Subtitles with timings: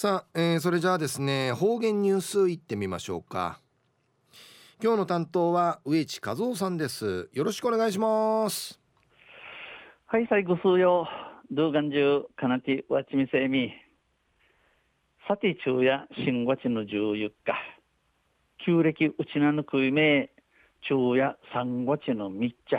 [0.00, 3.58] さあ、えー、それじゃあですね方言ニュースいってみましょうか。
[4.80, 7.28] 今日の担当は植地和夫さんです。
[7.32, 8.78] よろしくお願いします。
[10.06, 11.08] はい最後数曜
[11.50, 13.72] 動画中かなてわちみせみ。
[15.26, 17.54] さて昼夜新月の14日。
[18.64, 20.30] 旧暦うちなぬくいめ
[20.82, 22.78] 昼夜三月のみっちゃ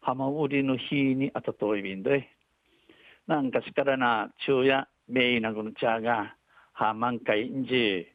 [0.00, 2.28] 浜売りの日にあたといびんで。
[3.26, 6.34] なんかしからな昼夜めいなぐの茶が
[6.72, 8.06] はまんかいんじ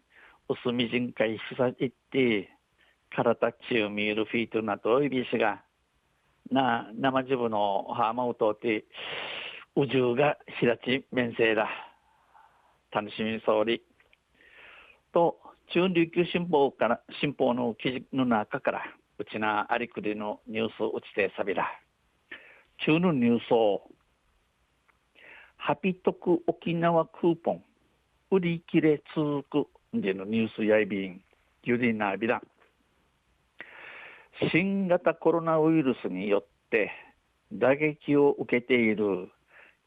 [0.50, 2.50] うすみじんかいしさいって
[3.16, 5.62] からたちを見るフィートなといびしが
[6.52, 8.86] な生自分のはまうとって
[9.76, 11.68] 宇宙がひらち面せだ。
[12.94, 13.82] 楽しみそうり。
[15.12, 15.38] と
[15.74, 18.84] 中琉球新報から新報の記事の中から
[19.18, 21.66] うちなありくりのニュースうちてさびら
[22.86, 23.82] 中のニュースを
[25.66, 27.64] ハピトク沖縄クーポン
[28.32, 29.44] 売り切れ続
[29.94, 31.22] くでのニュースやいびん
[31.64, 32.42] ゆりなびら
[34.52, 36.92] 新型コロナウイルスによって
[37.54, 39.30] 打撃を受けている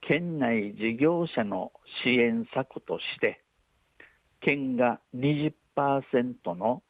[0.08, 3.42] 県内事業者の支援策として
[4.40, 5.52] 県が20%
[6.54, 6.82] の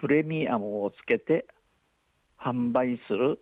[0.00, 1.44] プレミアムをつけて
[2.42, 3.38] 販売する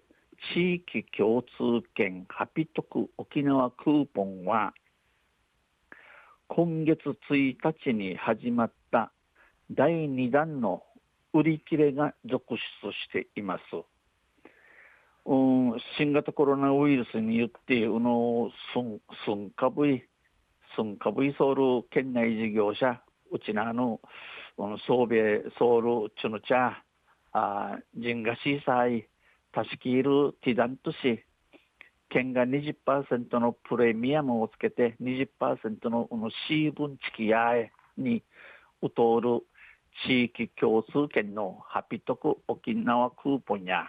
[0.52, 4.72] 地域共通券ハピトク沖縄クーポンは
[6.52, 6.98] 今月
[7.30, 9.12] 1日に始まった
[9.70, 10.82] 第2弾の
[11.32, 13.62] 売り切れが続出しています。
[15.26, 15.34] う
[15.76, 20.02] ん、新型コロナウイルスによって、うの、すん、すんかぶい、
[20.74, 24.00] すんかぶいソウル県内事業者、うちなの、
[24.88, 26.72] ソーベソウルチュヌチャ、
[27.32, 29.06] あジンガシーサイ、
[29.52, 31.24] タシキールティダントシ、
[32.10, 38.22] 県が20%のプレミアムをつけて20%のこのシーブンチキヤエに
[38.82, 39.40] うとおる
[40.06, 43.86] 地域共通券のハピトク沖縄クーポンや、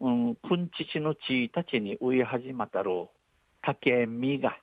[0.00, 3.08] うん、くんちちのちいたちに植え始またる
[3.62, 4.56] 竹みが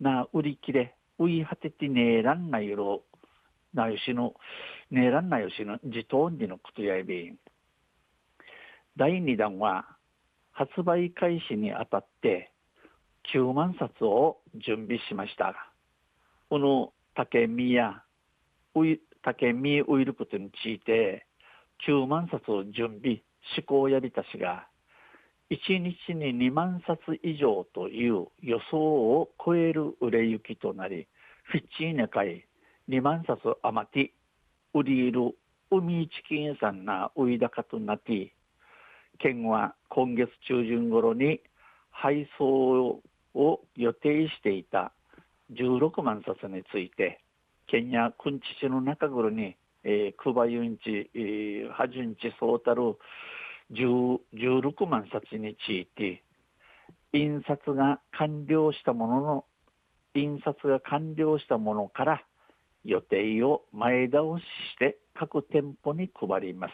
[0.00, 3.02] な売り切れ植い果ててねえらんないろ
[3.74, 4.34] なよしの
[4.90, 7.34] ねえらんなよしの自動にのことやいび
[8.96, 9.86] 第2弾は
[10.52, 12.52] 発売開始にあたって
[13.34, 15.44] 9万冊を準備しました。
[15.44, 15.54] が
[16.48, 18.02] この竹みや
[19.22, 21.26] 竹見ウイルことについて
[21.88, 23.22] 9万冊を準備
[23.56, 24.66] 思考やりたしが
[25.50, 31.08] 1日に2万冊以上という予想を超える売れ行きとなり
[31.44, 32.46] フィッチーネ会
[32.88, 34.12] 2万冊余って
[34.74, 35.36] 売り入る
[35.70, 38.34] 海チキンさんな売い高となって
[39.22, 41.40] 県は今月中旬頃に
[41.90, 43.00] 配送
[43.34, 44.92] を予定していた
[45.52, 47.20] 16万冊について
[47.68, 52.96] 県やくんち市の中頃に、えー、クバユンチ、えー、ハジュンチソータル
[53.72, 56.24] 16万冊について
[57.12, 59.44] 印刷が完了したものの
[60.14, 62.22] 印刷が完了したものから
[62.84, 64.42] 予定を前倒し
[64.74, 66.72] して各店舗に配ります。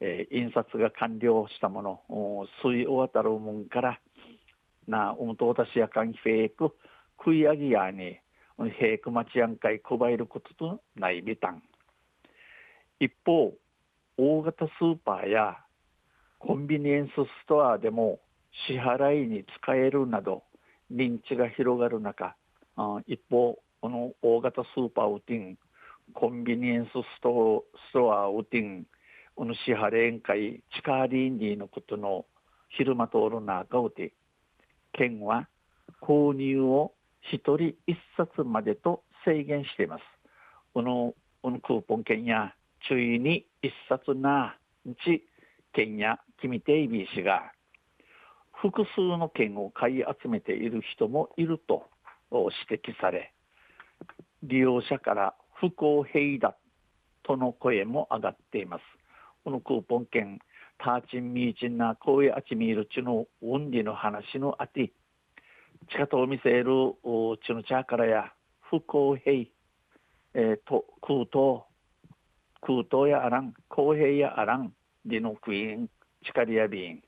[0.00, 4.00] えー、印刷が完了したもの、水を渡るもんから、
[4.88, 6.74] な、おむとおたしやかんフェイク、
[7.18, 8.18] 食い上げやに、
[8.78, 11.62] 平区町案会配ることとないびたん。
[12.98, 13.54] 一方、
[14.16, 15.56] 大型スーパーや
[16.38, 18.20] コンビニエンスストアでも
[18.66, 20.42] 支払いに使えるなど
[20.92, 22.36] 認知が広がる中、
[23.06, 25.58] 一方、この大型スーパーウティン、
[26.12, 28.86] コンビニエンスストストアウティン、
[29.34, 32.26] この支払い会、チカーリンディのことの
[32.68, 34.12] 昼間通る中をて、
[34.92, 35.48] 県は
[36.00, 36.92] 購入を
[37.32, 37.74] 1人1
[38.16, 40.02] 冊までと制限しています。
[40.72, 42.54] このこのクーポン券や
[42.88, 45.24] 注意に1冊なうち
[45.72, 47.52] 券や君テイビー氏が
[48.52, 51.86] 複数の券を買い集めている人もいると
[52.30, 53.32] 指摘され
[54.42, 56.56] 利用者から不公平だ
[57.22, 58.82] との声も上がっています。
[59.44, 60.38] このクーポン券
[60.78, 64.92] ターチンミーチンなこういうあちみいるちの運理の話のあて
[65.90, 66.64] 近とを見せる
[67.46, 68.32] ちの茶からや
[68.70, 69.46] 不公平、
[70.34, 71.64] えー、と空洞
[72.60, 74.72] 空洞やあらん公平やあらん
[75.04, 75.90] でのクイーン
[76.22, 77.02] 力やビーン。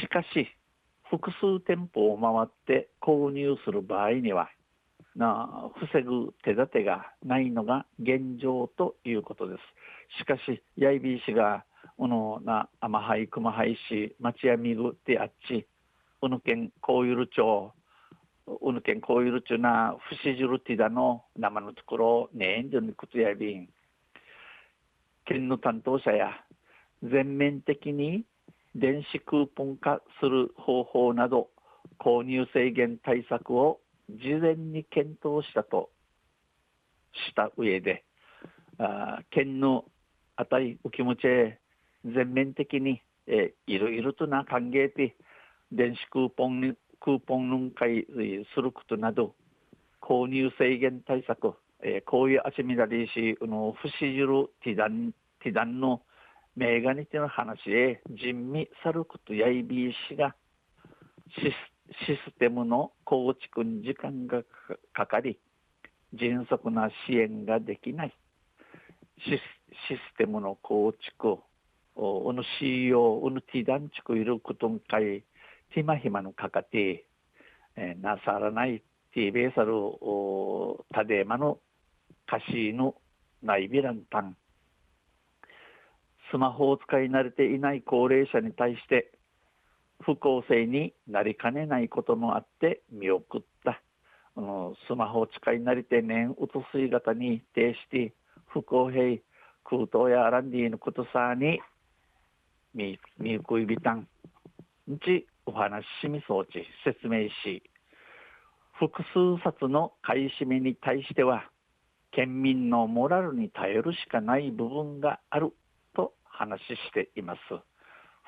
[0.00, 0.48] しかし
[1.08, 4.48] 複数店舗を回って購入する場合には
[5.16, 9.60] な防ぐ手立てがないのが現状ということです。
[10.20, 11.64] しかし、やいびいしが、
[11.96, 15.66] このな、甘はい、熊はいし、町やみぐってあっち、
[16.22, 17.72] うぬ県、こうゆる町、
[18.60, 23.68] うぬけんこういるちゅな不死じるティダの生のところねんじゅにくつやびん
[25.24, 26.30] 県の担当者や
[27.02, 28.24] 全面的に
[28.74, 31.48] 電子クーポン化する方法など
[32.00, 33.80] 購入制限対策を
[34.18, 35.90] 事前に検討したと
[37.28, 38.04] した上で
[38.78, 39.84] あ県の
[40.36, 41.58] 値お気持ちへ
[42.04, 45.14] 全面的に、えいろいろとな歓迎で
[45.70, 48.06] 電子クーポンクーポン分解
[48.54, 49.34] することなど
[50.00, 55.12] 購入制限対策、えー、こういうあちみだりしの不死じるティダン
[55.42, 56.02] ティダンの
[56.56, 60.34] メーガニティの話へ人味さることやいびいしが
[61.36, 64.42] シスシステムの構築に時間が
[64.92, 65.38] かかり
[66.14, 68.14] 迅速な支援ができない。
[69.18, 71.38] システムの構築
[71.94, 75.24] おの CEO うぬティダンチクいることんかい
[75.74, 77.04] ティマヒマのかかて、
[77.76, 78.82] えー、なさらない
[79.12, 81.58] ティーベーサルおタデマの
[82.26, 82.94] 歌詞の
[83.42, 84.36] ないびらんたん
[86.30, 89.12] スマホを使い慣れていない高齢者に対して
[90.04, 93.80] 不公正になりかねないこともあって見送った
[94.36, 98.14] あのスマホを使い慣れて年うつすい型に呈して
[98.46, 99.18] 不公平
[99.64, 101.60] 空洞やアランディのことさに
[102.74, 104.06] みみゆくいびたん
[104.90, 107.62] んちお話しみ装置説明し
[108.78, 111.50] 複数冊の買い占めに対しては
[112.12, 115.52] 県民のモラルに頼るしかない部分がある
[115.94, 117.40] と話しています。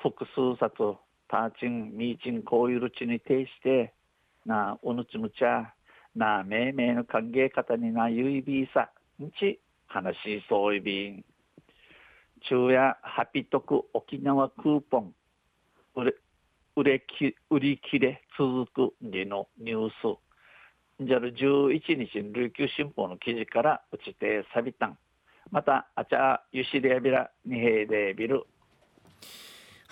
[0.01, 0.97] 複数冊
[1.33, 3.91] ターチン、ミーチン、こういうるちに呈して
[4.45, 5.73] なおぬちむちゃ
[6.15, 11.25] な命名の歓迎方になゆいびいさんち話しそういびん。
[12.41, 15.13] 昼夜ハピトク沖縄クーポン。
[15.95, 16.15] 売れ
[16.75, 21.03] 売れき売り切れ続くでのニュース。
[21.03, 24.97] じゃる11日琉球新報の記事から打ちてさびたん。
[25.49, 28.43] またあちゃゆしでやびらにへいでびる。